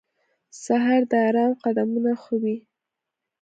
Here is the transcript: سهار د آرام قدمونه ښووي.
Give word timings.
سهار 0.63 1.01
د 1.11 1.13
آرام 1.27 1.51
قدمونه 1.63 2.11
ښووي. 2.21 2.57